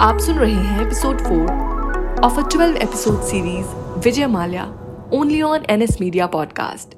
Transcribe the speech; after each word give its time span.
आप 0.00 0.18
सुन 0.18 0.38
रहे 0.38 0.52
हैं 0.52 0.82
episode 0.82 1.20
four 1.20 1.50
of 2.24 2.40
a 2.40 2.48
twelve 2.48 2.76
episode 2.76 3.22
series 3.22 3.66
Vijay 3.98 4.26
Mallya 4.26 4.64
only 5.12 5.42
on 5.42 5.62
N 5.70 5.82
S 5.82 5.98
media 6.00 6.26
podcast 6.26 6.88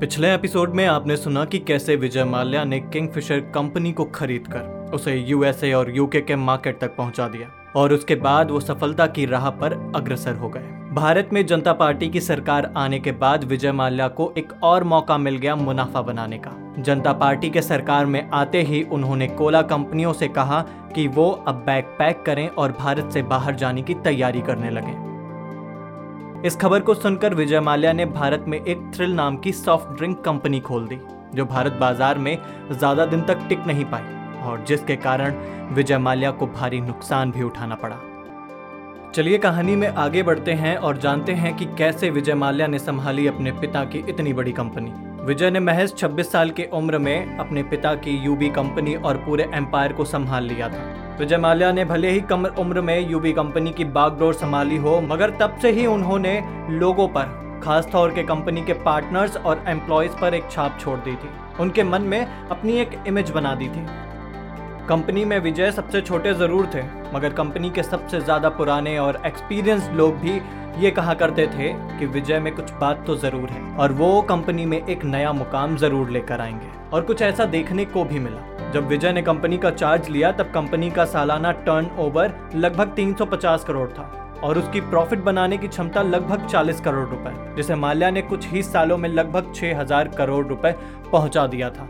पिछले 0.00 0.34
एपिसोड 0.34 0.74
में 0.74 0.86
आपने 0.86 1.16
सुना 1.16 1.44
कि 1.44 1.58
कैसे 1.58 1.96
विजय 1.96 2.24
माल्या 2.24 2.64
ने 2.64 2.80
किंगफिशर 2.80 3.40
कंपनी 3.40 3.92
को 3.92 4.04
खरीद 4.04 4.44
कर 4.46 4.90
उसे 4.94 5.16
यूएसए 5.16 5.72
और 5.72 5.96
यूके 5.96 6.20
के 6.20 6.36
मार्केट 6.36 6.80
तक 6.80 6.96
पहुँचा 6.96 7.28
दिया, 7.28 7.72
और 7.76 7.92
उसके 7.92 8.14
बाद 8.14 8.50
वो 8.50 8.60
सफलता 8.60 9.06
की 9.06 9.26
राह 9.26 9.50
पर 9.50 9.92
अग्रसर 9.96 10.34
हो 10.34 10.48
गए। 10.48 10.79
भारत 10.92 11.28
में 11.32 11.44
जनता 11.46 11.72
पार्टी 11.72 12.08
की 12.08 12.20
सरकार 12.20 12.72
आने 12.76 12.98
के 13.00 13.12
बाद 13.12 13.44
विजय 13.44 13.72
माल्या 13.72 14.06
को 14.08 14.32
एक 14.38 14.52
और 14.62 14.84
मौका 14.84 15.18
मिल 15.18 15.36
गया 15.36 15.54
मुनाफा 15.56 16.00
बनाने 16.02 16.38
का। 16.38 16.50
जनता 16.78 17.12
पार्टी 17.12 17.50
के 17.50 17.62
सरकार 17.62 18.06
में 18.06 18.30
आते 18.30 18.62
ही 18.62 18.82
उन्होंने 18.82 19.28
कोला 19.28 19.60
कंपनियों 19.62 20.12
से 20.12 20.28
कहा 20.28 20.60
कि 20.94 21.06
वो 21.08 21.30
अब 21.48 21.62
बैग 21.66 21.94
पैक 21.98 22.22
करें 22.26 22.46
और 22.48 22.72
भारत 22.72 23.12
से 23.12 23.22
बाहर 23.24 23.54
जाने 23.54 23.82
की 23.82 23.94
तैयारी 23.94 24.40
करने 24.40 24.70
लगे। 24.70 24.96
इस 26.46 26.56
खबर 26.56 26.80
को 26.80 26.94
सुनकर 26.94 27.34
विजय 27.34 27.60
माल्या 27.60 27.92
ने 27.92 28.06
भारत 28.08 28.44
में 28.48 28.58
एक 28.58 28.90
थ्रिल 28.94 29.14
नाम 29.14 29.36
की 29.36 29.52
सॉफ्ट 29.52 29.96
ड्रिंक 29.96 30.20
कंपनी 30.20 30.60
खोल 30.60 30.88
दी, 30.88 30.98
जो 31.34 31.44
भारत 31.46 31.78
बाज़ार 31.80 32.18
में 32.18 32.36
ज़्यादा 32.70 33.06
दिन 33.06 33.22
तक 33.22 33.46
टिक 33.48 33.66
नहीं 33.66 33.84
पाई, 33.84 34.42
और 34.42 34.64
जिसके 34.68 34.96
कारण 34.98 35.42
विजय 35.74 35.98
माल्या 35.98 36.30
को 36.30 36.46
भारी 36.48 36.80
नुकसान 36.80 37.30
भी 37.30 37.42
उठाना 37.42 37.74
पड़ा। 37.74 37.96
चलिए 39.14 39.38
कहानी 39.38 39.76
में 39.76 39.88
आगे 39.88 40.22
बढ़ते 40.22 40.52
हैं 40.52 40.76
और 40.76 40.96
जानते 40.96 41.32
हैं 41.32 41.56
कि 41.56 41.64
कैसे 41.64 42.10
विजय 42.10 42.34
माल्या 42.34 42.66
ने 42.66 42.78
संभाली 42.78 43.26
अपने 43.26 43.52
पिता 43.52 43.84
की 43.84 43.98
इतनी 44.08 44.32
बड़ी 44.32 44.52
कंपनी। 44.52 44.92
विजय 45.24 45.50
ने 45.50 45.60
महज 45.60 45.94
26 45.94 46.32
साल 46.32 46.50
की 46.50 46.64
उम्र 46.64 46.98
में 46.98 47.38
अपने 47.38 47.62
पिता 47.62 47.94
की 47.94 48.10
यूबी 48.10 48.48
कंपनी 48.48 48.94
और 48.94 49.16
पूरे 49.16 49.50
एम्पायर 49.54 49.92
को 49.92 50.04
संभाल 50.04 50.44
लिया 50.44 50.68
था। 50.68 51.16
विजय 51.18 51.36
माल्या 51.36 51.72
ने 51.72 51.84
भले 51.84 52.10
ही 52.10 52.20
कम 52.20 52.46
उम्र 52.46 52.80
में 52.80 53.10
यूबी 53.10 53.32
कंपनी 53.32 53.70
की 53.70 53.84
बागडोर 53.84 54.34
संभाली 54.34 54.76
हो, 54.76 55.00
मगर 55.00 55.30
तब 55.30 55.58
से 55.62 55.70
ही 55.70 55.86
उन्होंने 55.86 56.44
लोगों 56.70 57.08
पर, 57.08 57.60
खास 57.64 57.88
तौर 57.92 58.10
के 58.10 58.22
कंपनी 58.22 58.62
के 58.62 58.72
पार्टनर्स 58.72 59.36
और 59.36 59.64
एम्प्लॉयज़ 59.68 60.12
पर 60.20 60.34
एक 60.34 60.50
छाप 60.50 60.78
छोड़ 60.80 60.98
दी 60.98 61.12
थी। 61.12 61.28
उनके 61.60 61.82
मन 61.82 62.02
में 62.02 62.26
अपनी 62.26 62.72
एक 62.72 62.90
इमेज 63.06 63.30
बना 63.30 63.54
दी 63.54 63.68
थी। 63.68 63.86
कंपनी 64.90 65.24
में 65.24 65.38
विजय 65.38 65.70
सबसे 65.72 66.00
छोटे 66.00 66.32
ज़रूर 66.34 66.66
थे, 66.66 66.80
मगर 67.14 67.32
कंपनी 67.32 67.68
के 67.70 67.82
सबसे 67.82 68.20
ज़्यादा 68.20 68.48
पुराने 68.48 68.96
और 68.98 69.20
एक्सपीरियंस 69.26 69.88
लोग 69.90 70.14
भी 70.14 70.30
ये 70.82 70.90
कहा 70.90 71.12
करते 71.14 71.46
थे 71.46 71.68
कि 71.98 72.06
विजय 72.06 72.38
में 72.38 72.54
कुछ 72.54 72.72
बात 72.72 73.04
तो 73.06 73.14
ज़रूर 73.16 73.48
है, 73.48 73.60
और 73.76 73.92
वो 73.92 74.22
कंपनी 74.22 74.64
में 74.66 74.76
एक 74.78 75.04
नया 75.04 75.32
मुकाम 75.32 75.76
ज़रूर 75.76 76.10
लेकर 76.10 76.40
आएँगे। 76.40 76.70
और 76.92 77.02
कुछ 77.02 77.22
ऐसा 77.22 77.44
देखने 77.44 77.84
को 77.84 78.04
भी 78.04 78.18
मिला। 78.18 78.70
जब 78.72 78.88
विजय 78.88 79.12
ने 79.12 79.22
कंपनी 79.22 79.58
का 79.58 79.70
चार्ज 79.70 80.08
लिया, 80.08 80.32
तब 80.32 80.50
कंपनी 80.54 80.90
का 80.90 81.04
सालाना 81.04 81.52
टर्न 81.52 81.90
लगभग 82.56 82.94
350 82.96 83.64
करोड़ 83.64 83.88
था, 83.88 84.02
और 84.42 84.58
उसकी 84.58 84.80
प्रॉफिट 84.80 85.18
बनाने 85.18 85.58
की 85.58 85.68
क्षमता 85.68 86.02
लगभग 86.02 86.46
40 86.46 86.80
करोड़ 86.80 87.08
रुपए, 87.08 87.54
जिसे 87.56 87.74
माल्या 87.74 88.10
ने 88.10 88.22
कुछ 88.22 88.48
ही 88.48 88.62
सालों 88.62 88.96
में 88.98 89.08
लगभग 89.08 89.52
6000 89.52 90.08
करोड़ 90.08 90.46
रुपए 90.46 90.74
पहुँचा 91.12 91.46
दिया 91.46 91.70
था। 91.70 91.88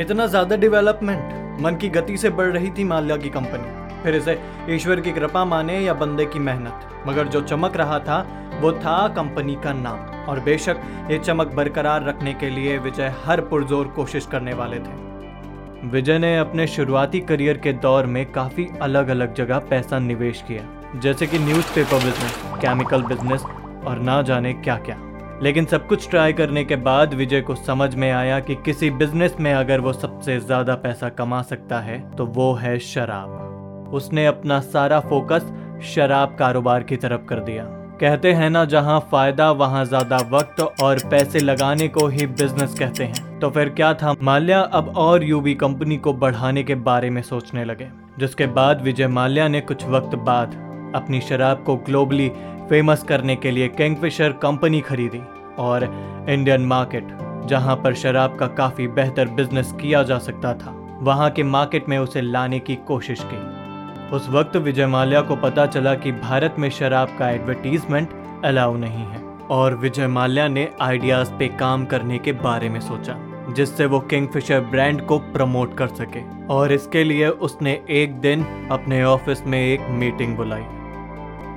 इतना 0.00 0.26
ज़्यादा 0.26 0.56
डेवलपमेंट 0.56 1.43
मन 1.60 1.76
की 1.76 1.88
गति 1.88 2.16
से 2.16 2.30
बढ़ 2.30 2.46
रही 2.46 2.70
थी 2.70 2.84
माल्या 2.84 3.16
की 3.16 3.28
कंपनी। 3.28 4.02
फिर 4.02 4.14
इसे 4.14 4.38
ईश्वर 4.70 5.00
की 5.00 5.12
कृपा 5.12 5.44
माने 5.44 5.78
या 5.80 5.94
बंदे 5.94 6.26
की 6.26 6.38
मेहनत। 6.38 6.80
मगर 7.06 7.28
जो 7.28 7.40
चमक 7.40 7.76
रहा 7.76 7.98
था, 7.98 8.26
वो 8.60 8.72
था 8.72 9.08
कंपनी 9.08 9.54
का 9.54 9.72
नाम। 9.72 10.14
और 10.30 10.40
बेशक 10.40 10.76
ये 11.10 11.18
चमक 11.18 11.46
बरकरार 11.46 12.04
रखने 12.04 12.34
के 12.34 12.50
लिए 12.50 12.78
विजय 12.78 13.14
हर 13.24 13.40
पुरजोर 13.40 13.86
कोशिश 13.86 14.26
करने 14.26 14.54
वाले 14.54 14.78
थे। 14.78 15.88
विजय 15.88 16.18
ने 16.18 16.38
अपने 16.38 16.66
शुरुआती 16.66 17.20
करियर 17.20 17.56
के 17.56 17.72
दौर 17.72 18.06
में 18.06 18.32
काफ़ी 18.32 18.68
अलग 18.82 19.08
अलग 19.08 19.34
जगह 19.34 19.58
पैसा 19.58 19.98
निवेश 19.98 20.44
किया। 20.48 21.00
जैसे 21.00 21.26
कि 21.26 21.38
न्यूज़पेपर 21.38 21.96
बिज़नेस, 21.96 22.42
केमिकल 22.54 23.02
बिज़नेस 23.02 23.42
और 23.84 23.98
ना 23.98 24.22
जाने 24.22 24.52
क्या 24.52 24.76
क्या 24.76 24.96
लेकिन 25.42 25.64
सब 25.64 25.86
कुछ 25.86 26.08
ट्राई 26.10 26.32
करने 26.32 26.64
के 26.64 26.76
बाद 26.78 27.14
विजय 27.14 27.40
को 27.40 27.54
समझ 27.56 27.94
में 27.94 28.10
आया 28.10 28.38
कि 28.40 28.54
किसी 28.64 28.90
बिज़नेस 28.92 29.36
में 29.40 29.52
अगर 29.54 29.80
वो 29.80 29.92
सबसे 29.92 30.38
ज़्यादा 30.40 30.74
पैसा 30.76 31.08
कमा 31.10 31.42
सकता 31.44 31.80
है 31.80 31.98
तो 32.10 32.26
वो 32.26 32.52
है 32.54 32.78
शराब। 32.80 33.90
उसने 33.94 34.26
अपना 34.26 34.60
सारा 34.62 35.00
फोकस 35.02 35.52
शराब 35.84 36.36
कारोबार 36.38 36.82
की 36.82 36.96
तरफ़ 36.96 37.24
कर 37.26 37.40
दिया। 37.40 37.64
कहते 38.00 38.32
हैं 38.32 38.48
ना, 38.50 38.64
जहाँ 38.64 38.98
फ़ायदा, 39.10 39.50
वहाँ 39.52 39.84
ज़्यादा 39.84 40.16
वक्त 40.30 40.60
और 40.82 40.98
पैसे 41.10 41.38
लगाने 41.38 41.88
को 41.88 42.06
ही 42.06 42.26
बिज़नेस 42.28 42.74
कहते 42.78 43.04
हैं। 43.04 43.38
तो 43.40 43.50
फिर 43.50 43.68
क्या 43.70 43.92
था? 43.94 44.14
माल्या 44.22 44.60
अब 44.60 44.92
और 44.96 45.24
यूबी 45.24 45.54
कंपनी 45.54 45.96
को 45.96 46.12
बढ़ाने 46.14 46.62
के 46.62 46.74
बारे 46.74 47.10
में 47.10 47.22
सोचने 47.22 47.64
लगे, 47.64 47.88
जिसके 48.18 48.46
बाद 48.48 48.82
विजय 48.82 49.08
माल्या 49.08 49.48
ने 49.48 49.60
कुछ 49.62 49.84
वक्त 49.86 50.16
बाद 50.16 50.54
अपनी 50.94 51.20
शराब 51.20 51.62
को 51.64 51.76
ग्लोबली 51.78 52.28
फ़ेमस 52.68 53.02
करने 53.02 53.36
के 53.36 53.50
लिए 53.50 53.68
किंगफिशर 53.70 54.32
कंपनी 54.42 54.80
खरीदी। 54.80 55.20
और 55.58 55.84
इंडियन 56.28 56.64
मार्केट 56.66 57.08
जहाँ 57.46 57.76
पर 57.76 57.94
शराब 57.94 58.36
का 58.38 58.46
काफ़ी 58.46 58.86
बेहतर 58.88 59.28
बिज़नेस 59.28 59.72
किया 59.72 60.02
जा 60.02 60.18
सकता 60.18 60.54
था, 60.54 60.70
वहाँ 61.02 61.30
के 61.30 61.42
मार्केट 61.42 61.88
में 61.88 61.98
उसे 61.98 62.20
लाने 62.20 62.58
की 62.58 62.76
कोशिश 62.86 63.24
की। 63.24 64.16
उस 64.16 64.28
वक्त 64.28 64.56
विजय 64.56 64.86
माल्या 64.86 65.20
को 65.20 65.36
पता 65.36 65.66
चला 65.66 65.94
कि 65.94 66.12
भारत 66.12 66.54
में 66.58 66.68
शराब 66.70 67.16
का 67.18 67.30
एडवर्टीजमेंट 67.30 68.10
अलाउ 68.44 68.76
नहीं 68.76 69.04
है, 69.04 69.22
और 69.50 69.74
विजय 69.74 70.06
माल्या 70.06 70.48
ने 70.48 70.68
आइडियाज़ 70.80 71.32
पे 71.32 71.48
काम 71.58 71.84
करने 71.84 72.18
के 72.18 72.32
बारे 72.32 72.68
में 72.68 72.80
सोचा, 72.80 73.16
जिससे 73.56 73.86
वो 73.86 74.00
किंगफिशर 74.00 74.60
ब्रांड 74.60 75.04
को 75.06 75.18
प्रमोट 75.32 75.76
कर 75.78 75.88
सके, 75.88 76.22
और 76.46 76.72
इसके 76.72 77.04
लिए 77.04 77.28
उसने 77.28 77.80
एक 77.92 78.20
दिन 78.20 78.44
अपने 78.70 79.02
ऑफ़िस 79.04 79.46
में 79.46 79.60
एक 79.60 79.80
मीटिंग 79.90 80.36
बुलाई। 80.36 80.64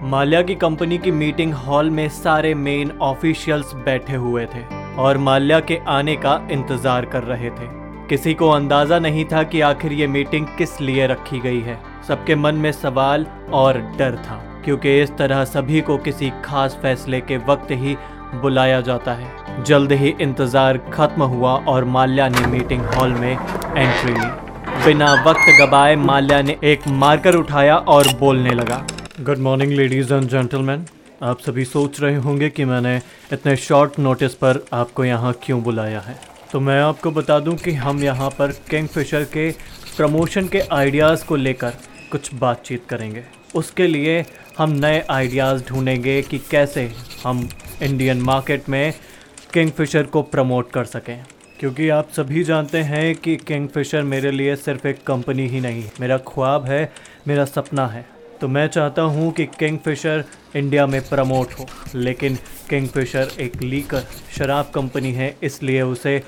माल्या 0.02 0.42
की 0.42 0.56
कंपनी 0.56 0.98
की 0.98 1.12
मीटिंग 1.12 1.54
हॉल 1.56 1.90
में 1.90 2.08
सारे 2.10 2.54
मेन 2.54 2.92
ऑफिशियल्स 3.02 3.74
बैठे 3.76 4.16
हुए 4.16 4.46
थे 4.46 4.62
और 4.98 5.18
माल्या 5.18 5.60
के 5.60 5.78
आने 5.88 6.16
का 6.16 6.36
इंतज़ार 6.52 7.06
कर 7.06 7.24
रहे 7.24 7.50
थे। 7.50 7.68
किसी 8.10 8.34
को 8.34 8.50
अंदाज़ा 8.50 9.00
नहीं 9.00 9.24
था 9.26 9.42
कि 9.44 9.62
आखिर 9.62 9.94
ये 9.94 10.08
मीटिंग 10.08 10.46
किस 10.58 10.80
लिए 10.82 11.08
रखी 11.08 11.40
गई 11.40 11.62
है। 11.62 11.78
सबके 12.08 12.36
मन 12.36 12.56
में 12.56 12.72
सवाल 12.72 13.26
और 13.54 13.78
डर 13.98 14.16
था, 14.18 14.36
क्योंकि 14.66 14.98
इस 15.02 15.16
तरह 15.18 15.44
सभी 15.46 15.82
को 15.82 15.98
किसी 15.98 16.32
खास 16.46 16.78
फैसले 16.82 17.22
के 17.22 17.38
वक्त 17.48 17.72
ही 17.72 17.96
बुलाया 18.36 18.82
जाता 18.82 19.14
है। 19.14 19.64
जल्द 19.64 19.92
ही 19.92 20.14
इंतज़ार 20.22 20.78
खत्म 20.94 21.24
हुआ 21.26 21.56
और 21.68 21.86
माल्या 21.86 22.28
ने 22.30 22.46
मीटिंग 22.48 22.86
हॉल 22.88 23.14
में 23.14 23.32
एंट्री 23.32 24.14
ली। 24.14 24.86
बिना 24.86 25.14
वक्त 25.24 25.50
गबाए 25.62 25.96
माल्या 25.96 26.42
ने 26.42 26.58
एक 26.64 26.88
मार्कर 26.96 27.36
उठाया 27.36 27.78
और 27.78 28.08
बोलने 28.20 28.52
लगा 28.52 28.86
good 29.18 29.38
morning 29.38 29.72
ladies 29.72 30.14
and 30.14 30.28
gentleman 30.30 30.86
आप 31.24 31.40
सभी 31.40 31.64
सोच 31.66 32.00
रहे 32.02 32.16
होंगे 32.16 32.50
कि 32.50 32.66
मैंने 32.66 32.96
इतने 33.34 33.56
शॉर्ट 33.56 33.98
नोटिस 34.00 34.34
पर 34.34 34.60
आपको 34.74 35.06
यहाँ 35.06 35.34
क्यों 35.44 35.62
बुलाया 35.64 36.00
है। 36.00 36.16
तो 36.52 36.60
मैं 36.60 36.80
आपको 36.82 37.12
बता 37.12 37.40
दूँ 37.40 37.56
कि 37.56 37.72
हम 37.74 38.04
यहाँ 38.04 38.30
पर 38.30 38.52
किंग 38.70 38.88
फिशर 38.88 39.24
के 39.24 39.50
प्रमोशन 39.98 40.48
के 40.48 40.60
आइडियाज़ 40.60 41.26
को 41.26 41.36
लेकर 41.36 41.74
कुछ 42.12 42.34
बातचीत 42.34 42.86
करेंगे। 42.90 43.24
उसके 43.56 43.88
लिए 43.88 44.24
हम 44.58 44.72
नए 44.76 45.00
आइडियाज़ 45.10 45.64
ढूंढेंगे 45.68 46.22
कि 46.22 46.40
कैसे 46.52 46.92
हम 47.24 47.48
इंडियन 47.82 48.22
मार्केट 48.22 48.70
में 48.70 48.94
किंग 49.54 49.72
फिशर 49.72 50.04
को 50.04 50.22
प्रमोट 50.26 50.70
कर 50.72 50.86
सकें। 50.86 51.24
क्योंकि 51.60 51.90
आप 51.90 52.10
सभी 52.12 52.44
जानते 52.44 52.82
हैं 52.84 53.16
कि 53.16 53.36
किंग 53.38 53.68
फिशर 53.68 54.04
मेरे 54.04 54.32
लिए 54.32 54.56
सिर्फ़ 54.56 54.88
एक 54.88 55.04
कंपनी 55.04 55.48
ही 55.48 55.62
नहीं, 55.62 55.84
मेरा 56.02 56.18
ख्वाब 56.28 56.66
है, 56.66 56.92
मेरा 57.28 57.46
सपना 57.46 57.88
है। 57.88 58.17
तो 58.42 58.48
मैं 58.48 58.68
चाहता 58.68 59.02
हूँ 59.02 59.32
कि 59.34 59.46
किंगफिशर 59.60 60.24
इंडिया 60.56 60.86
में 60.88 61.02
प्रमोट 61.02 61.54
हो। 61.60 61.66
लेकिन 61.96 62.36
किंगफिशर 62.70 63.32
एक 63.40 63.62
लीकर 63.62 64.04
शराब 64.38 64.72
कंपनी 64.76 65.12
है, 65.14 65.36
इसलिए 65.44 65.82
उसे 65.82 66.22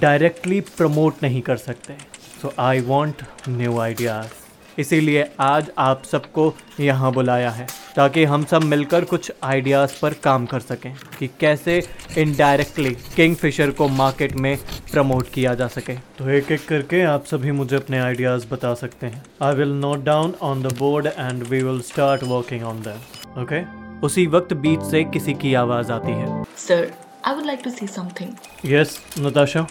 डायरेक्टली 0.00 0.60
प्रमोट 0.60 1.22
नहीं 1.22 1.42
कर 1.42 1.56
सकते। 1.56 1.94
So 2.42 2.52
I 2.58 2.80
want 2.80 3.22
new 3.48 3.78
ideas 3.80 4.80
इसीलिए 4.80 5.24
आज 5.40 5.70
आप 5.78 6.02
सबको 6.04 6.52
यहाँ 6.80 7.12
बुलाया 7.12 7.50
है। 7.50 7.66
ताकि 7.98 8.24
हम 8.24 8.44
सब 8.44 8.62
मिलकर 8.64 9.04
कुछ 9.04 9.30
आइडियाज़ 9.44 9.92
पर 10.02 10.14
काम 10.24 10.44
कर 10.46 10.60
सकें 10.60 10.92
कि 11.18 11.28
कैसे 11.40 11.80
इनडायरेक्टली 12.18 12.90
किंग 13.16 13.34
फिशर 13.36 13.70
को 13.70 13.88
मार्केट 13.90 14.34
में 14.36 14.56
प्रमोट 14.92 15.30
किया 15.34 15.54
जा 15.54 15.66
सके। 15.68 15.94
तो 16.18 16.28
एक 16.30 16.52
एक 16.52 16.66
करके 16.68 17.02
आप 17.04 17.24
सभी 17.26 17.52
मुझे 17.52 17.76
अपने 17.76 17.98
आइडियाज़ 18.00 18.46
बता 18.50 18.72
सकते 18.74 19.06
हैं। 19.06 19.22
I 19.42 19.54
will 19.54 19.72
note 19.80 20.04
down 20.04 20.34
on 20.42 20.62
the 20.62 20.72
board 20.78 21.06
and 21.08 21.42
we 21.44 21.62
will 21.62 21.80
start 21.88 22.22
working 22.24 22.62
on 22.64 22.82
them 22.82 23.42
okay 23.42 23.62
उसी 24.06 24.26
वक्त 24.28 24.52
बीच 24.62 24.82
से 24.90 25.02
किसी 25.06 25.34
की 25.34 25.54
आवाज़ 25.56 25.92
आती 25.92 26.12
है। 26.12 26.44
Sir 26.58 26.90
I 27.26 27.34
would 27.34 27.46
like 27.46 27.60
to 27.64 27.70
see 27.70 27.86
something 27.88 28.72
yes 28.74 28.98
Natasha 29.18 29.66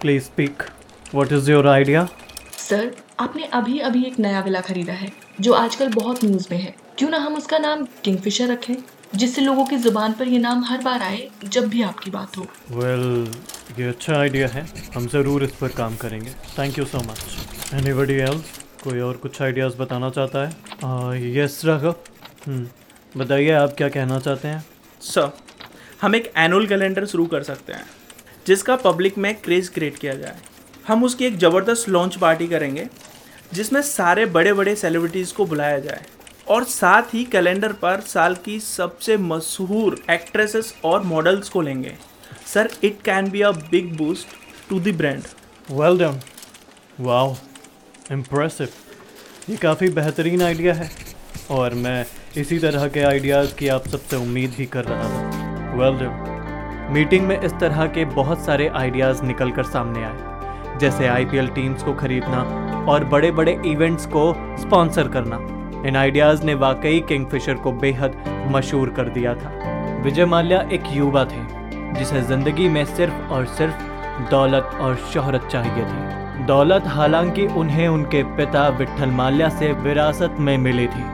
please 0.00 0.22
speak 0.24 0.62
what 1.14 1.32
is 1.32 1.50
your 1.50 1.68
idea 1.68 2.06
sir 2.58 2.94
आपने 3.20 3.44
अभी 3.54 3.78
अभी 3.80 4.04
एक 4.04 4.18
नया 4.20 4.40
विला 4.42 4.60
खरीदा 4.62 4.92
है 4.94 5.12
जो 5.40 5.52
आजकल 5.54 5.92
बहुत 5.94 6.24
न्यूज़ 6.24 6.48
में 6.50 6.58
है। 6.58 6.74
क्यों 6.98 7.08
ना 7.10 7.18
हम 7.18 7.36
उसका 7.36 7.58
नाम 7.58 7.82
किंगफिशर 8.04 8.48
रखें 8.48 8.74
जिससे 9.18 9.42
लोगों 9.42 9.64
की 9.66 9.76
ज़ुबान 9.76 10.12
पर 10.12 10.28
ये 10.28 10.38
नाम 10.38 10.62
हर 10.64 10.82
बार 10.82 11.02
आए 11.02 11.28
जब 11.44 11.68
भी 11.68 11.82
आपकी 11.82 12.10
बात 12.10 12.36
हो। 12.36 12.46
वेल 12.70 13.02
well, 13.24 13.78
ये 13.78 13.88
अच्छा 13.88 14.18
आइडिया 14.18 14.48
है। 14.48 14.64
हम 14.94 15.06
ज़रूर 15.08 15.44
इस 15.44 15.52
पर 15.56 15.68
काम 15.78 15.96
करेंगे। 15.96 16.30
Thank 16.58 16.78
you 16.78 16.84
so 16.84 16.98
much 17.00 17.74
anybody 17.74 18.14
else 18.22 18.52
कोई 18.84 19.00
और 19.00 19.16
कुछ 19.16 19.40
आइडियाज़ 19.42 19.76
बताना 19.78 20.10
चाहता 20.10 20.46
है? 20.46 21.32
यस 21.36 21.60
राघव 21.64 21.94
हम्म, 22.46 22.66
बताइए 23.16 23.50
आप 23.52 23.74
क्या 23.76 23.88
कहना 23.88 24.18
चाहते 24.20 24.48
हैं? 24.48 24.64
सर 25.00 25.30
हम 26.02 26.14
एक 26.14 26.32
एनुअल 26.38 26.66
कैलेंडर 26.66 27.06
शुरू 27.06 27.26
कर 27.26 27.42
सकते 27.42 27.72
हैं 27.72 27.86
जिसका 28.46 28.76
पब्लिक 28.78 29.18
में 29.18 29.34
क्रेज़ 29.36 29.70
क्रिएट 29.72 29.98
किया 29.98 30.14
जाए। 30.14 30.36
हम 30.86 31.04
उसकी 31.04 31.24
एक 31.24 31.38
ज़बरदस्त 31.38 31.88
लॉन्च 31.88 32.16
पार्टी 32.18 32.48
करेंगे 32.48 32.88
जिसमें 33.54 33.82
सारे 33.84 34.26
बड़े 34.32 34.52
बड़े 34.52 34.74
सेलिब्रिटीज़ 34.76 35.34
को 35.34 35.44
बुलाया 35.46 35.78
जाए। 35.80 36.04
और 36.46 36.64
साथ 36.64 37.14
ही 37.14 37.24
कैलेंडर 37.24 37.72
पर 37.72 38.00
साल 38.00 38.34
की 38.34 38.58
सबसे 38.60 39.16
मशहूर 39.16 39.98
एक्ट्रेसेस 40.10 40.74
और 40.84 41.02
मॉडल्स 41.02 41.48
को 41.48 41.60
लेंगे। 41.60 41.94
Sir 42.46 42.70
it 42.84 43.00
can 43.04 43.30
be 43.30 43.40
a 43.40 43.50
big 43.70 43.96
boost 43.96 44.36
to 44.68 44.80
the 44.80 44.94
brand 44.96 45.22
well 45.70 45.98
done 45.98 46.20
wow 47.00 47.34
impressive 48.12 48.68
ये 49.50 49.56
काफ़ी 49.56 49.88
बेहतरीन 49.90 50.42
आइडिया 50.42 50.74
है। 50.74 50.90
और 51.50 51.74
मैं 51.74 52.04
इसी 52.36 52.58
तरह 52.58 52.86
के 52.88 53.00
आइडियाज़ 53.00 53.54
की 53.54 53.68
आप 53.68 53.88
सबसे 53.88 54.16
उम्मीद 54.16 54.54
भी 54.58 54.66
कर 54.66 54.84
रहा 54.84 55.08
हूँ। 55.08 55.78
वेल 55.78 55.98
डन 55.98 56.92
मीटिंग 56.92 57.26
में 57.26 57.40
इस 57.40 57.52
तरह 57.60 57.86
के 57.86 58.04
बहुत 58.04 58.44
सारे 58.46 58.68
आइडियाज़ 58.76 59.22
निकल 59.22 59.50
कर 59.50 59.64
सामने 59.64 60.04
आए। 60.04 60.78
जैसे 60.80 61.06
आईपीएल 61.06 61.48
टीम्स 61.48 61.82
को 61.82 61.94
खरीदना 61.94 62.42
और 62.88 63.04
बड़े 63.04 63.30
बड़े 63.30 63.52
इवेंट्स 63.66 64.06
को 64.06 64.32
स्पॉन्सर 64.60 65.08
करना। 65.08 65.38
इन 65.86 65.96
आइडियाज़ 65.96 66.44
ने 66.44 66.54
वाकई 66.54 67.00
किंगफिशर 67.00 67.54
को 67.54 67.72
बेहद 67.72 68.16
मशहूर 68.52 68.90
कर 68.90 69.08
दिया 69.08 69.34
था। 69.34 69.50
विजय 70.02 70.24
माल्या 70.24 70.60
एक 70.72 70.82
युवा 70.92 71.24
थे, 71.24 71.42
जिसे 71.98 72.22
ज़िंदगी 72.22 72.68
में 72.68 72.84
सिर्फ़ 72.84 73.32
और 73.32 73.46
सिर्फ़ 73.46 73.82
दौलत 74.30 74.70
और 74.80 74.96
शोहरत 75.12 75.48
चाहिए 75.50 75.84
थी। 75.84 76.44
दौलत 76.44 76.86
हालाँकि 76.86 77.46
उन्हें 77.46 77.88
उनके 77.88 78.22
पिता 78.36 78.68
विठल 78.68 79.10
माल्या 79.10 79.48
से 79.48 79.72
विरासत 79.72 80.36
में 80.40 80.56
मिली 80.58 80.86
थी, 80.86 81.04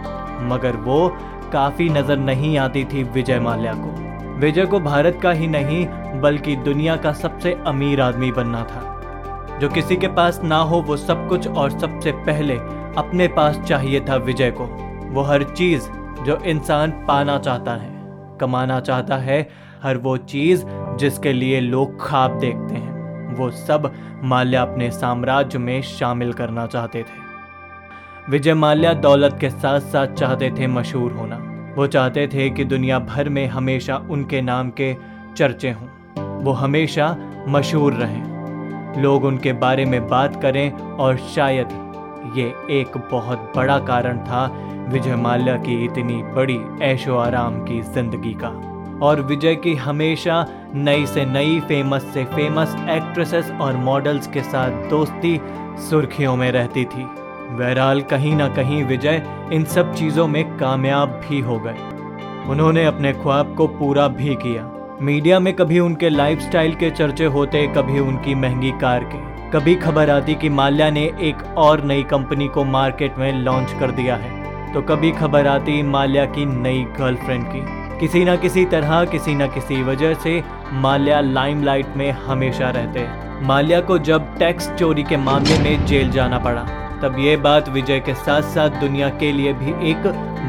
मगर 0.46 0.76
वो 0.76 1.08
काफ़ी 1.52 1.88
नज़र 1.88 2.18
नहीं 2.18 2.58
आती 2.58 2.84
थी 2.84 3.02
विजय 3.04 3.40
माल्या 3.40 3.72
को। 3.74 4.38
विजय 4.40 4.66
को 4.66 4.80
भारत 4.80 5.18
का 5.22 5.30
ही 5.30 5.46
नहीं, 5.46 5.86
बल्कि 6.20 6.56
दुनिया 6.56 6.96
का 6.96 7.12
सबसे 7.12 7.52
अमीर 7.66 8.00
आदमी 8.00 8.32
बनना 8.32 8.62
था। 8.62 9.58
जो 9.60 9.68
किसी 9.68 9.96
के 9.96 10.08
पास 10.08 10.40
ना 10.44 10.58
हो, 10.58 10.80
वो 10.80 10.96
सब 10.96 11.28
कुछ 11.28 11.48
और 11.48 11.70
सबसे 11.70 12.12
पहले 12.12 12.58
अपने 12.98 13.28
पास 13.28 13.60
चाहिए 13.60 14.00
था 14.00 14.16
विजय 14.16 14.50
को। 14.50 14.64
वो 15.10 15.22
हर 15.22 15.42
चीज़ 15.42 15.88
जो 16.22 16.36
इंसान 16.36 16.90
पाना 16.90 17.38
चाहता 17.38 17.72
है, 17.72 17.90
कमाना 18.40 18.80
चाहता 18.80 19.16
है, 19.16 19.48
हर 19.82 19.96
वो 19.96 20.16
चीज़ 20.16 20.64
जिसके 20.70 21.32
लिए 21.32 21.60
लोग 21.60 22.08
खाब 22.08 22.38
देखते 22.38 22.74
हैं। 22.74 22.90
वो 23.34 23.50
सब 23.50 23.92
माल्या 24.24 24.62
अपने 24.62 24.90
साम्राज्य 24.90 25.58
में 25.58 25.82
शामिल 25.82 26.32
करना 26.32 26.66
चाहते 26.66 27.02
थे। 27.02 27.30
विजय 28.28 28.54
माल्या 28.54 28.92
दौलत 28.92 29.38
के 29.40 29.50
साथ 29.50 29.80
साथ 29.80 30.06
चाहते 30.06 30.50
थे 30.50 30.66
मशहूर 30.66 31.12
होना। 31.12 31.36
वो 31.76 31.86
चाहते 31.86 32.26
थे 32.26 32.50
कि 32.50 32.64
दुनिया 32.64 32.98
भर 32.98 33.28
में 33.28 33.46
हमेशा 33.46 33.96
उनके 33.96 34.40
नाम 34.40 34.70
के 34.70 34.96
चर्चे 35.36 35.70
हों। 35.70 35.88
वो 36.44 36.52
हमेशा 36.52 37.16
मशहूर 37.48 37.92
रहें। 37.92 38.30
लोग 39.02 39.24
उनके 39.24 39.52
बारे 39.52 39.84
में 39.84 40.08
बात 40.08 40.42
करें 40.42 40.72
और 40.72 41.16
शायद 41.16 41.66
ये 42.36 42.54
एक 42.70 42.96
बहुत 43.10 43.52
बड़ा 43.56 43.78
कारण 43.78 44.18
था 44.18 44.46
विजय 44.88 45.16
माल्या 45.16 45.56
की 45.56 45.84
इतनी 45.84 46.22
बड़ी 46.34 46.58
ऐशो 46.82 47.16
आराम 47.16 47.62
की 47.64 47.80
ज़िंदगी 47.82 48.34
का। 48.34 48.48
और 49.02 49.20
विजय 49.20 49.54
की 49.54 49.74
हमेशा 49.74 50.46
नई 50.74 51.06
से 51.06 51.24
नई 51.24 51.60
फ़ेमस 51.60 52.04
से 52.14 52.24
फ़ेमस 52.24 52.76
एक्ट्रेसेस 52.90 53.50
और 53.60 53.76
मॉडल्स 53.76 54.26
के 54.26 54.42
साथ 54.42 54.88
दोस्ती 54.90 55.40
सुर्खियों 55.90 56.36
में 56.36 56.50
रहती 56.52 56.84
थी। 56.84 57.04
बहरहाल, 57.50 58.00
कहीं 58.00 58.34
ना 58.36 58.48
कहीं 58.48 58.84
विजय 58.84 59.22
इन 59.52 59.64
सब 59.64 59.94
चीज़ों 59.94 60.26
में 60.28 60.44
कामयाब 60.58 61.20
भी 61.28 61.40
हो 61.40 61.58
गए। 61.58 62.48
उन्होंने 62.50 62.84
अपने 62.84 63.12
ख्वाब 63.12 63.54
को 63.56 63.66
पूरा 63.68 64.08
भी 64.08 64.34
किया। 64.34 64.70
मीडिया 65.02 65.40
में 65.40 65.52
कभी 65.54 65.78
उनके 65.78 66.08
लाइफस्टाइल 66.08 66.74
के 66.74 66.90
चर्चे 66.90 67.24
होते, 67.24 67.66
कभी 67.66 68.00
उनकी 68.00 68.34
महँगी 68.34 68.70
कार 68.70 69.04
के। 69.04 69.29
कभी 69.52 69.74
खबर 69.74 70.10
आती 70.10 70.34
कि 70.34 70.48
माल्या 70.48 70.90
ने 70.90 71.02
एक 71.20 71.36
और 71.58 71.82
नई 71.84 72.02
कंपनी 72.02 72.46
को 72.48 72.64
मार्केट 72.64 73.16
में 73.18 73.32
लॉन्च 73.32 73.72
कर 73.80 73.90
दिया 73.90 74.16
है। 74.16 74.72
तो 74.74 74.82
कभी 74.82 75.10
खबर 75.10 75.46
आती 75.46 75.82
माल्या 75.82 76.24
की 76.24 76.44
नई 76.44 76.84
गर्लफ्रेंड 76.98 77.44
की। 77.46 77.60
किसी 78.00 78.24
न 78.24 78.36
किसी 78.36 78.64
तरह, 78.64 79.04
किसी 79.04 79.34
न 79.34 79.46
किसी 79.46 79.82
वजह 79.82 80.14
से 80.14 80.44
माल्या 80.72 81.20
लाइमलाइट 81.20 81.96
में 81.96 82.10
हमेशा 82.10 82.70
रहते। 82.70 83.06
माल्या 83.46 83.80
को 83.80 83.98
जब 83.98 84.38
टैक्स 84.38 84.70
चोरी 84.70 85.02
के 85.02 85.16
मामले 85.16 85.58
में 85.58 85.86
जेल 85.86 86.10
जाना 86.10 86.38
पड़ा, 86.38 86.62
तब 87.02 87.16
ये 87.18 87.36
बात 87.36 87.68
विजय 87.68 88.00
के 88.00 88.14
साथ 88.14 88.42
साथ 88.42 88.80
दुनिया 88.80 89.08
के 89.08 89.32
लिए 89.32 89.52
भी 89.52 89.90
एक 89.90 90.06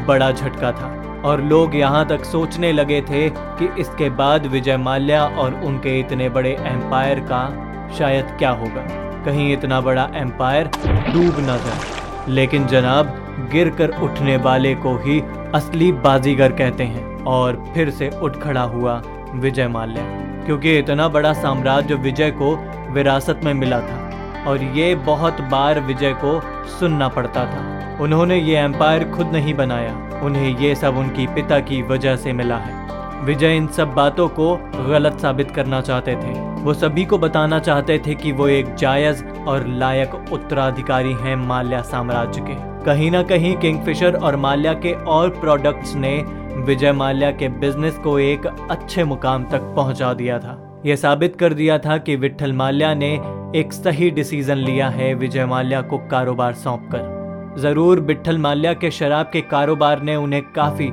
बड़ा 0.08 0.30
झटका 0.32 0.72
था। 0.72 1.22
और 1.24 1.42
लोग 1.42 1.74
यहाँ 1.74 2.06
तक 2.08 2.24
सोचने 2.24 2.72
लगे 2.72 3.00
थे 3.00 3.28
कि 3.30 3.74
इसके 3.80 4.10
बाद 4.10 4.46
विजय 4.46 4.76
माल्या 4.76 5.24
और 5.24 5.60
उनके 5.64 6.00
इतने 6.00 6.28
बड़े 6.28 6.56
एम्पायर 6.60 7.20
का 7.20 7.71
शायद 7.98 8.24
क्या 8.38 8.50
होगा? 8.50 8.86
कहीं 9.24 9.52
इतना 9.52 9.80
बड़ा 9.80 10.08
एम्पायर 10.14 10.66
डूब 10.86 11.36
न 11.40 11.46
जाए। 11.46 12.02
लेकिन 12.28 12.66
जनाब 12.66 13.18
गिर 13.52 13.70
कर 13.70 13.88
उठने 13.88 14.36
वाले 14.36 14.74
को 14.74 14.96
ही 14.96 15.22
असली 15.54 15.92
बाजीगर 15.92 16.52
कहते 16.52 16.84
हैं 16.84 17.24
और 17.24 17.64
फिर 17.74 17.90
से 17.90 18.10
उठ 18.22 18.36
खड़ा 18.36 18.62
हुआ 18.62 19.02
विजय 19.34 19.68
माल्या। 19.68 20.04
क्योंकि 20.46 20.78
इतना 20.78 21.08
बड़ा 21.08 21.32
साम्राज्य 21.32 21.94
विजय 21.94 22.30
को 22.30 22.56
विरासत 22.92 23.40
में 23.44 23.54
मिला 23.54 23.80
था 23.80 24.10
और 24.46 24.62
ये 24.62 24.94
बहुत 24.94 25.40
बार 25.40 25.80
विजय 25.80 26.12
को 26.12 26.40
सुनना 26.68 27.08
पड़ता 27.08 27.44
था। 27.44 27.96
उन्होंने 28.00 28.36
ये 28.36 28.56
एम्पायर 28.56 29.10
खुद 29.10 29.26
नहीं 29.26 29.54
बनाया, 29.54 30.20
उन्हें 30.22 30.58
ये 30.58 30.74
सब 30.74 30.96
उनकी 30.96 31.26
पिता 31.26 31.60
की 31.60 31.82
वजह 31.82 32.16
से 32.16 32.32
मिला 32.32 32.56
है। 32.56 32.81
विजय 33.24 33.56
इन 33.56 33.66
सब 33.66 33.92
बातों 33.94 34.28
को 34.28 34.54
गलत 34.86 35.18
साबित 35.18 35.50
करना 35.50 35.80
चाहते 35.80 36.14
थे। 36.14 36.30
वो 36.62 36.72
सभी 36.74 37.04
को 37.04 37.18
बताना 37.18 37.58
चाहते 37.58 37.98
थे 37.98 38.14
कि 38.14 38.32
वो 38.32 38.46
एक 38.48 38.74
जायज़ 38.74 39.22
और 39.48 39.66
लायक 39.68 40.14
उत्तराधिकारी 40.32 41.12
हैं 41.12 41.34
माल्या 41.38 41.80
साम्राज्य 41.82 42.40
के। 42.40 42.54
कहीं 42.84 43.10
ना 43.10 43.22
कहीं 43.22 43.54
किंगफिशर 43.56 44.14
और 44.14 44.36
माल्या 44.36 44.72
के 44.76 44.92
और 44.92 45.28
प्रोडक्ट्स 45.30 45.94
ने 45.94 46.16
विजय 46.56 46.92
माल्या 46.92 47.30
के 47.30 47.48
बिज़नेस 47.60 47.98
को 47.98 48.18
एक 48.18 48.46
अच्छे 48.46 49.04
मुकाम 49.04 49.44
तक 49.44 49.72
पहुँचा 49.76 50.12
दिया 50.14 50.38
था। 50.38 50.56
यह 50.86 50.96
साबित 50.96 51.36
कर 51.36 51.54
दिया 51.54 51.78
था 51.78 51.98
कि 51.98 52.16
विठल 52.16 52.52
माल्या 52.52 52.94
ने 52.94 53.12
एक 53.56 53.72
सही 53.72 54.10
डिसीज़न 54.10 54.56
लिया 54.56 54.88
है 54.88 55.12
विजय 55.14 55.46
माल्या 55.46 55.82
को 55.82 55.98
कारोबार 56.08 56.54
सौंपकर 56.54 57.54
ज़रूर 57.58 58.00
विठल 58.00 58.38
माल्या 58.38 58.72
के 58.74 58.90
शराब 58.90 59.30
के 59.32 59.40
कारोबार 59.40 60.02
ने 60.02 60.16
उन्हें 60.16 60.42
काफ़ी 60.52 60.88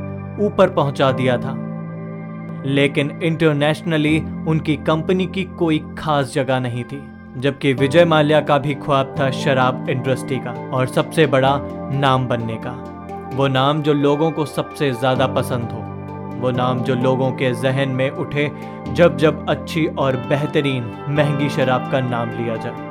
ऊपर 0.46 0.70
पहुँचा 0.70 1.12
दिया 1.12 1.38
था। 1.38 1.56
लेकिन 2.66 3.12
इंटरनेशनली 3.24 4.18
उनकी 4.48 4.76
कंपनी 4.88 5.26
की 5.28 5.44
कोई 5.60 5.80
खास 5.98 6.34
जगह 6.34 6.60
नहीं 6.60 6.84
थी, 6.84 7.02
जबकि 7.38 7.74
विजय 7.74 8.06
माल्या 8.06 8.42
का 8.42 8.58
भी 8.58 8.74
ख्वाब 8.76 9.16
था 9.20 9.30
शराब 9.34 9.90
इंडस्ट्री 9.90 10.38
का 10.38 10.52
और 10.70 10.88
सबसे 10.88 11.26
बड़ा 11.28 11.58
नाम 11.94 12.28
बनने 12.28 12.58
का। 12.58 12.72
वो 13.36 13.48
नाम 13.48 13.82
जो 13.82 13.94
लोगों 13.94 14.32
को 14.32 14.46
सबसे 14.48 14.92
ज़्यादा 14.92 15.28
पसंद 15.30 15.72
हो, 15.72 15.80
वो 16.40 16.52
नाम 16.52 16.84
जो 16.84 16.96
लोगों 16.96 17.32
के 17.32 17.54
जहन 17.54 17.90
में 17.90 18.10
उठे 18.12 18.50
जब 18.90 19.18
जब 19.18 19.46
अच्छी 19.50 19.86
और 19.88 20.16
बेहतरीन 20.30 20.84
महँगी 21.10 21.50
शराब 21.50 21.92
का 21.92 22.00
नाम 22.02 22.30
लिया 22.32 22.56
जाए। 22.56 22.88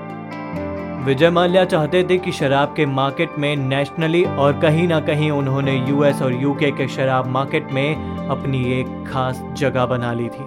विजय 1.08 1.30
माल्या 1.30 1.64
चाहते 1.64 2.02
थे 2.04 2.16
कि 2.18 2.32
शराब 2.32 2.72
के 2.76 2.84
मार्केट 2.86 3.38
में 3.38 3.54
नेशनली 3.56 4.22
और 4.24 4.58
कहीं 4.60 4.86
ना 4.88 4.98
कहीं 5.00 5.30
उन्होंने 5.30 5.76
यूएस 5.78 6.20
और 6.22 6.32
यूके 6.32 6.70
के 6.70 6.88
शराब 6.88 7.26
मार्केट 7.26 7.70
में 7.72 8.28
अपनी 8.28 8.58
एक 8.72 8.86
खास 9.06 9.40
जगह 9.56 9.86
बना 9.86 10.12
ली 10.12 10.28
थी। 10.28 10.44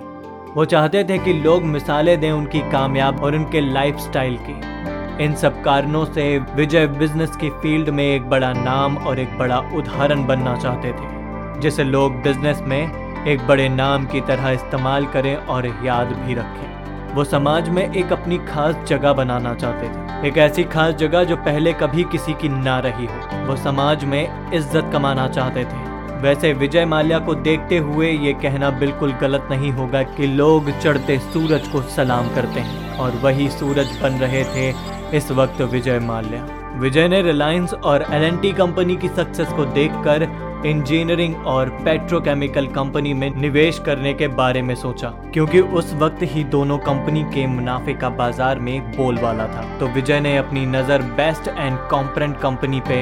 वो 0.56 0.65
चाहते 0.65 1.03
थे 1.03 1.18
कि 1.18 1.34
लोग 1.34 1.63
मिसालें 1.65 2.20
दें 2.20 2.32
उनकी 2.32 2.60
कामयाब 2.72 3.24
और 3.24 3.36
उनके 3.36 3.62
लाइफस्टाइल 3.63 4.38
की। 4.41 5.24
इन 5.24 5.34
सब 5.36 5.62
कारणों 5.63 6.06
से 6.06 6.25
विजय 6.56 6.88
बिज़नेस 6.89 7.36
की 7.36 7.50
फ़ील्ड 7.51 7.89
में 7.89 8.03
एक 8.06 8.30
बड़ा 8.30 8.51
नाम 8.53 8.98
और 8.98 9.20
एक 9.20 9.38
बड़ा 9.38 9.58
उदाहरण 9.75 10.25
बनना 10.27 10.56
चाहते 10.58 10.91
थे, 10.91 11.60
जिसे 11.62 11.84
लोग 11.86 12.22
बिज़नेस 12.24 12.62
में 12.68 13.25
एक 13.25 13.48
बड़े 13.48 13.68
नाम 13.72 14.06
की 14.06 14.22
तरह 14.22 14.50
इस्तेमाल 14.51 15.06
करें 15.08 15.36
और 15.36 15.68
याद 15.86 16.13
भी 16.18 16.34
रखें। 16.34 16.70
वो 17.13 17.24
समाज 17.24 17.70
में 17.70 17.84
एक 17.84 18.12
अपनी 18.13 18.38
खास 18.48 18.75
जगह 18.88 19.13
बनाना 19.13 19.53
चाहते 19.53 19.88
थे। 19.88 20.27
एक 20.27 20.38
ऐसी 20.38 20.63
खास 20.63 20.94
जगह 20.96 21.24
जो 21.24 21.36
पहले 21.38 21.74
कभी 21.74 22.03
किसी 22.03 22.34
की 22.34 22.50
ना 22.50 22.77
रही 22.80 23.06
हो। 23.06 23.46
वो 23.48 23.56
समाज 23.56 24.03
में 24.06 24.51
इज़्ज़त 24.53 24.89
कमाना 24.94 25.27
चाहते 25.27 25.63
थे। 25.63 25.89
वैसे 26.22 26.51
विजय 26.53 26.86
माल्या 26.86 27.20
को 27.20 27.36
देखते 27.36 27.77
हुए 27.77 28.12
ये 28.12 28.34
कहना 28.34 28.70
बिल्कुल 28.80 29.12
गलत 29.12 29.48
नहीं 29.51 29.72
होगा 29.72 30.03
कि 30.03 30.27
लोग 30.27 30.70
चढ़ते 30.80 31.18
सूरज 31.24 31.68
को 31.68 31.82
सलाम 31.89 32.34
करते 32.36 32.60
हैं 32.60 32.98
और 32.98 33.15
वही 33.24 33.50
सूरज 33.50 33.98
बन 34.01 34.20
रहे 34.20 34.44
थे 34.46 34.70
इस 35.18 35.32
वक्त 35.32 35.62
विजय 35.63 36.00
माल्या। 36.00 36.46
विजय 36.80 37.08
ने 37.08 37.22
रिलायंस 37.22 37.74
और 37.74 38.06
एलएनटी 38.12 38.51
कंपनी 38.51 38.96
की 38.96 39.08
सक्सेस 39.10 39.48
को 39.48 39.65
देखकर 39.72 40.27
इंजीनियरिंग 40.65 41.36
और 41.48 41.70
पेट्रोकेमिकल 41.86 42.68
कंपनी 42.70 43.13
में 43.13 43.30
निवेश 43.36 43.80
करने 43.80 44.13
के 44.13 44.27
बारे 44.30 44.62
में 44.62 44.74
सोचा, 44.75 45.10
क्योंकि 45.34 45.60
उस 45.60 45.94
वक्त 45.94 46.20
ही 46.24 46.44
दोनों 46.46 46.77
कंपनी 46.80 47.24
के 47.25 47.46
मुनाफे 47.48 47.94
का 47.94 48.10
बाज़ार 48.12 48.60
में 48.60 48.91
बोलबाला 48.91 49.48
था। 49.48 49.63
तो 49.80 49.88
विजय 49.88 50.20
ने 50.20 50.36
अपनी 50.38 50.65
नज़र 50.68 51.01
बेस्ट 51.18 51.48
एंड 51.48 51.77
कॉम्परेंट 51.89 52.38
कंपनी 52.39 52.80
पे 52.89 53.00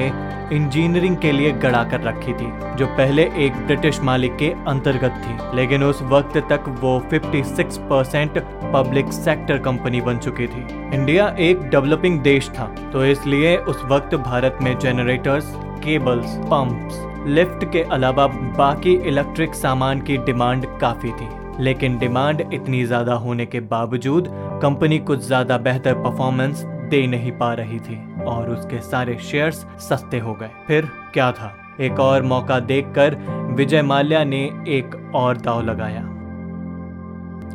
इंजीनियरिंग 0.56 1.16
के 1.16 1.32
लिए 1.32 1.50
गड़ा 1.54 1.82
कर 1.84 2.00
रखी 2.02 2.32
थी, 2.32 2.50
जो 2.76 2.86
पहले 2.88 3.22
एक 3.38 3.56
ब्रिटिश 3.66 4.00
मालिक 4.00 4.36
के 4.36 4.50
अंतर्गत 4.68 5.22
थी। 5.24 5.56
लेकिन 5.56 5.84
उस 5.84 6.02
वक्त 6.02 6.38
तक 6.50 6.64
वो 6.80 6.98
56 7.12 7.78
परसेंट 7.90 8.38
पब्लिक 8.72 9.12
सेक्टर 9.12 9.58
कंपनी 9.60 10.00
बन 10.00 10.18
चुकी 10.18 10.46
थी। 10.46 10.64
इंडिया 10.94 11.28
एक 11.40 11.68
डेवलपिंग 11.70 12.18
देश 12.22 12.48
था 12.50 12.66
तो 12.92 13.04
इसलिए 13.06 13.56
उस 13.58 13.82
वक्त 13.90 14.14
भारत 14.16 14.58
में 14.62 14.78
जनरेटर्स 14.78 15.52
केबल्स 15.84 16.36
पंप्स 16.46 16.98
लिफ्ट 17.26 17.64
के 17.72 17.82
अलावा 17.92 18.26
बाकी 18.56 18.92
इलेक्ट्रिक 19.08 19.54
सामान 19.54 20.00
की 20.00 20.16
डिमांड 20.18 20.66
काफ़ी 20.80 21.10
थी, 21.10 21.28
लेकिन 21.62 21.98
डिमांड 21.98 22.40
इतनी 22.52 22.84
ज़्यादा 22.84 23.14
होने 23.14 23.46
के 23.46 23.60
बावजूद 23.60 24.28
कंपनी 24.62 24.98
कुछ 25.00 25.26
ज़्यादा 25.26 25.58
बेहतर 25.58 25.94
परफॉर्मेंस 25.94 26.62
दे 26.90 27.06
नहीं 27.06 27.32
पा 27.32 27.52
रही 27.54 27.78
थी 27.80 27.98
और 28.24 28.50
उसके 28.50 28.80
सारे 28.82 29.16
शेयर्स 29.22 29.64
सस्ते 29.80 30.18
हो 30.18 30.34
गए। 30.34 30.50
फिर 30.66 30.88
क्या 31.12 31.30
था? 31.32 31.52
एक 31.80 32.00
और 32.00 32.22
मौका 32.22 32.58
देखकर 32.60 33.16
विजय 33.56 33.82
माल्या 33.82 34.24
ने 34.24 34.42
एक 34.68 34.96
और 35.14 35.36
दाव 35.36 35.62
लगाया। 35.62 36.02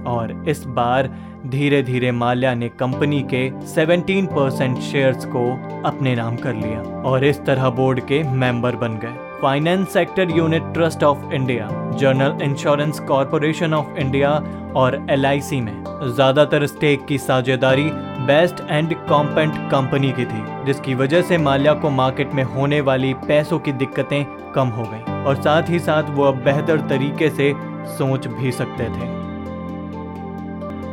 और 0.07 0.31
इस 0.49 0.63
बार 0.69 1.09
धीरे 1.47 1.81
धीरे 1.83 2.11
माल्या 2.11 2.53
ने 2.53 2.69
कंपनी 2.69 3.21
के 3.33 3.49
17 3.67 4.25
परसेंट 4.27 4.79
शेयर्स 4.81 5.25
को 5.25 5.51
अपने 5.85 6.15
नाम 6.15 6.35
कर 6.37 6.53
लिया 6.55 6.81
और 7.01 7.25
इस 7.25 7.45
तरह 7.45 7.69
बोर्ड 7.71 7.99
के 8.07 8.23
मेंबर 8.23 8.75
बन 8.75 8.97
गए। 8.97 9.24
Finance 9.41 9.93
sector 9.93 10.29
unit 10.31 10.63
trust 10.73 11.03
of 11.03 11.33
India 11.33 11.67
general 11.99 12.41
insurance 12.41 12.99
corporation 12.99 13.73
of 13.73 13.97
India 13.99 14.29
और 14.75 14.95
एलआईसी 15.09 15.59
में। 15.61 15.83
ज़्यादातर 16.05 16.65
स्टेक 16.65 17.05
की 17.05 17.17
साझेदारी 17.17 17.89
बेस्ट 18.27 18.61
एंड 18.61 18.93
कॉम्पेंट 19.09 19.55
कंपनी 19.71 20.11
की 20.11 20.25
थी, 20.25 20.43
जिसकी 20.65 20.95
वजह 20.95 21.21
से 21.21 21.37
माल्या 21.37 21.73
को 21.73 21.89
मार्केट 21.89 22.33
में 22.33 22.43
होने 22.45 22.79
वाली 22.81 23.13
पैसों 23.27 23.59
की 23.59 23.71
दिक्कतें 23.73 24.23
कम 24.53 24.67
हो 24.67 24.83
गई 24.83 25.23
और 25.23 25.35
साथ 25.35 25.69
ही 25.69 25.79
साथ 25.79 26.09
वो 26.09 26.23
अब 26.23 26.43
बेहतर 26.43 26.87
तरीके 26.89 27.29
से 27.29 27.53
सोच 27.87 28.27
भी 28.29 28.51
सकते 28.51 28.85
थे। 28.85 29.13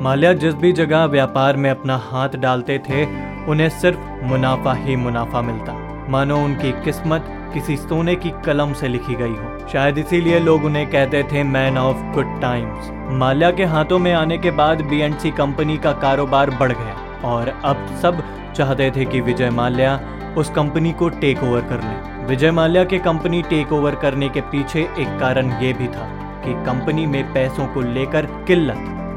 माल्या 0.02 0.32
जिस 0.32 0.54
भी 0.54 0.72
जगह 0.72 1.04
व्यापार 1.04 1.56
में 1.56 1.70
अपना 1.70 1.96
हाथ 2.04 2.28
डालते 2.36 2.78
थे, 2.88 3.04
उन्हें 3.46 3.68
सिर्फ़ 3.70 4.24
मुनाफा 4.24 4.72
ही 4.74 4.96
मुनाफा 4.96 5.42
मिलता। 5.42 5.81
मानो 6.12 6.36
उनकी 6.36 6.72
किस्मत 6.84 7.26
किसी 7.54 7.76
सोने 7.76 8.14
की 8.14 8.30
कलम 8.44 8.72
से 8.72 8.88
लिखी 8.88 9.14
गई 9.14 9.34
हो। 9.34 9.68
शायद 9.68 9.98
इसीलिए 9.98 10.38
लोग 10.38 10.64
उन्हें 10.64 10.86
कहते 10.90 11.22
थे 11.22 11.42
man 11.42 11.78
of 11.78 12.02
good 12.14 12.40
times 12.40 12.90
Mallya 13.12 13.50
के 13.50 13.64
हाथों 13.64 13.98
में 13.98 14.12
आने 14.12 14.38
के 14.38 14.50
बाद 14.50 14.82
बी 14.82 15.30
कंपनी 15.30 15.78
का 15.78 15.92
कारोबार 16.02 16.50
बढ़ 16.50 16.72
गया 16.72 16.94
और 17.24 17.48
अब 17.64 17.86
सब 18.02 18.22
चाहते 18.56 18.90
थे 18.90 19.04
कि 19.04 19.20
विजय 19.20 19.50
माल्या 19.50 20.00
उस 20.38 20.50
कंपनी 20.50 20.92
को 20.92 21.08
टेक 21.08 21.42
ओवर 21.42 21.60
कर 21.60 21.82
ले। 21.82 22.26
विजय 22.26 22.50
माल्या 22.50 22.84
के 22.84 22.98
कंपनी 22.98 23.42
टेक 23.42 23.72
ओवर 23.72 23.94
करने 23.94 24.28
के 24.28 24.40
पीछे 24.40 24.80
एक 24.80 25.18
कारण 25.20 25.52
ये 25.62 25.72
भी 25.72 25.86
था 25.88 26.06
कि 26.44 26.54
कंपनी 26.66 27.06
में 27.06 27.32
पैसों 27.34 27.66
को 27.66 27.80
लेकर 27.80 28.26
किल्लत, 28.46 28.76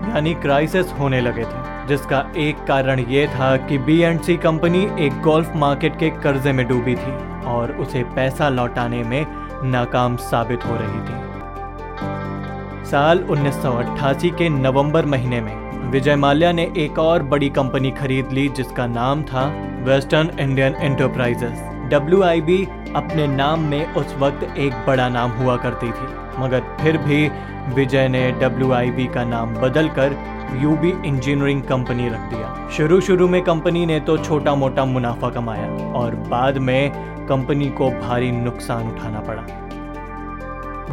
यानी 0.10 0.34
क्राइसिस 0.34 0.94
होने 0.94 1.22
लगे 1.22 1.44
थे। 1.44 1.65
जिसका 1.88 2.26
एक 2.38 2.64
कारण 2.64 3.00
ये 3.00 3.28
था 3.28 3.56
कि 3.58 3.78
बी 3.78 4.00
एंड 4.00 4.22
सी 4.22 4.38
कंपनी 4.38 4.88
एक 5.00 5.22
गोल्फ 5.22 5.56
मार्केट 5.56 6.00
के 6.00 6.10
कर्जे 6.10 6.52
में 6.52 6.68
डूबी 6.68 6.96
थी 6.96 7.14
और 7.46 7.72
उसे 7.80 8.04
पैसा 8.16 8.50
लौटाने 8.50 9.04
में 9.04 9.26
नाकाम 9.64 10.16
साबित 10.16 10.66
हो 10.66 10.76
रही 10.76 11.00
थी। 11.02 11.24
साल 12.86 13.20
1988 13.30 14.30
के 14.30 14.50
नवंबर 14.50 15.06
महीने 15.06 15.42
में 15.42 15.56
विजय 15.92 16.16
माल्या 16.16 16.52
ने 16.52 16.72
एक 16.78 17.00
और 17.00 17.24
बड़ी 17.24 17.50
कंपनी 17.50 17.92
खरीद 17.92 18.32
ली 18.32 18.48
जिसका 18.50 18.88
नाम 18.88 19.24
था 19.24 19.46
वेस्टर्न 19.84 20.30
इंडियन 20.40 20.76
एंटरप्राइजेस। 20.76 21.64
WIB 21.94 22.66
अपने 22.96 23.28
नाम 23.28 23.60
में 23.60 23.94
उस 23.94 24.16
वक्त 24.20 24.44
एक 24.58 24.74
बड़ा 24.88 25.08
नाम 25.10 25.32
हुआ 25.32 25.56
करती 25.58 25.88
थी, 25.88 26.08
मगर 26.40 26.62
फिर 26.82 26.98
भी 26.98 27.28
विजय 27.74 28.08
ने 28.08 28.32
डब्ल्यू 28.32 28.70
का 29.14 29.24
नाम 29.24 29.56
बदलकर 29.56 30.16
यूबी 30.62 30.90
इंजीनियरिंग 31.06 31.62
कंपनी 31.64 32.08
रख 32.10 32.30
दिया। 32.30 32.70
शुरू 32.70 33.00
शुरू 33.02 33.28
में 33.28 33.42
कंपनी 33.44 33.86
ने 33.86 34.00
तो 34.00 34.18
छोटा 34.18 34.56
मोटा 34.56 34.86
मुनाफा 34.86 35.30
कमाया 35.30 35.68
और 35.94 36.16
बाद 36.30 36.58
में 36.58 36.92
कंपनी 37.28 37.70
को 37.70 37.90
भारी 37.92 38.32
नुकसान 38.32 38.88
उठाना 38.88 39.20
पड़ा। 39.20 39.42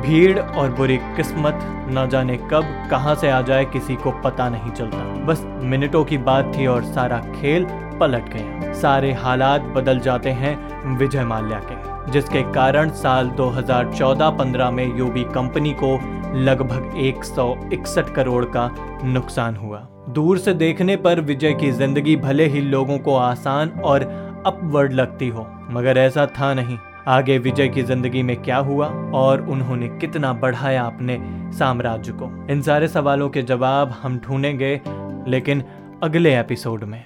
भीड़ 0.02 0.38
और 0.38 0.70
बुरी 0.70 0.96
किस्मत 1.16 1.58
न 1.88 2.08
जाने 2.12 2.36
कब, 2.50 2.64
कहाँ 2.90 3.14
से 3.14 3.30
आ 3.30 3.40
जाए 3.42 3.64
किसी 3.64 3.96
को 3.96 4.10
पता 4.20 4.48
नहीं 4.48 4.70
चलता। 4.70 4.98
बस 5.24 5.44
मिनटों 5.62 6.04
की 6.04 6.18
बात 6.20 6.52
थी 6.56 6.66
और 6.66 6.84
सारा 6.84 7.18
खेल 7.32 7.66
पलट 8.02 8.28
गया 8.34 8.72
सारे 8.74 9.12
हालात 9.14 9.72
बदल 9.74 9.98
जाते 10.00 10.30
हैं 10.32 10.96
विजय 10.98 11.24
माल्या 11.24 11.60
के, 11.62 12.10
जिसके 12.12 12.42
कारण 12.52 12.90
साल 12.92 13.28
2014-15 13.36 14.70
में 14.70 14.98
यूबी 14.98 15.24
कंपनी 15.24 15.72
को 15.82 15.98
लगभग 16.36 16.96
एक 16.98 17.24
सौ 17.24 17.54
इकसठ 17.72 18.14
करोड़ 18.14 18.44
का 18.46 18.68
नुकसान 19.04 19.56
हुआ। 19.56 19.78
दूर 20.08 20.38
से 20.38 20.54
देखने 20.54 20.96
पर 20.96 21.20
विजय 21.20 21.52
की 21.54 21.70
ज़िंदगी 21.72 22.16
भले 22.16 22.46
ही 22.46 22.60
लोगों 22.60 22.98
को 22.98 23.16
आसान 23.16 23.68
और 23.84 24.02
अपवर्ड 24.46 24.92
लगती 24.92 25.28
हो, 25.28 25.46
मगर 25.70 25.98
ऐसा 25.98 26.26
था 26.38 26.52
नहीं। 26.54 26.78
आगे 27.08 27.38
विजय 27.38 27.68
की 27.68 27.82
ज़िंदगी 27.82 28.22
में 28.22 28.36
क्या 28.42 28.56
हुआ 28.58 28.86
और 29.14 29.46
उन्होंने 29.46 29.88
कितना 29.90 30.32
बढ़ाया 30.32 30.82
अपने 30.84 31.18
साम्राज्य 31.58 32.12
को? 32.12 32.30
इन 32.52 32.62
सारे 32.62 32.88
सवालों 32.88 33.28
के 33.28 33.42
जवाब 33.42 33.94
हम 34.02 34.18
ढूंढेंगे, 34.18 34.80
लेकिन 35.28 35.64
अगले 36.02 36.38
एपिसोड 36.38 36.84
में। 36.84 37.04